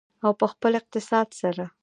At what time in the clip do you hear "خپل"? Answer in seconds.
0.51-0.71